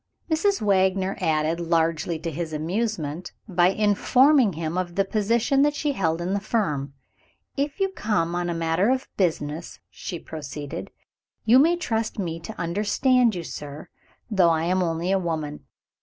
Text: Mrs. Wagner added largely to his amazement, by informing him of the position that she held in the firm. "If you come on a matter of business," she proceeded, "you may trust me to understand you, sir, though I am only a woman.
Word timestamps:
Mrs. 0.31 0.63
Wagner 0.63 1.15
added 1.21 1.59
largely 1.59 2.17
to 2.17 2.31
his 2.31 2.53
amazement, 2.53 3.33
by 3.47 3.67
informing 3.67 4.53
him 4.53 4.75
of 4.75 4.95
the 4.95 5.05
position 5.05 5.61
that 5.61 5.75
she 5.75 5.91
held 5.91 6.19
in 6.21 6.33
the 6.33 6.39
firm. 6.39 6.95
"If 7.55 7.79
you 7.79 7.89
come 7.89 8.33
on 8.33 8.49
a 8.49 8.55
matter 8.55 8.89
of 8.89 9.07
business," 9.15 9.79
she 9.91 10.17
proceeded, 10.17 10.89
"you 11.45 11.59
may 11.59 11.75
trust 11.75 12.17
me 12.17 12.39
to 12.39 12.59
understand 12.59 13.35
you, 13.35 13.43
sir, 13.43 13.89
though 14.27 14.49
I 14.49 14.63
am 14.63 14.81
only 14.81 15.11
a 15.11 15.19
woman. 15.19 15.67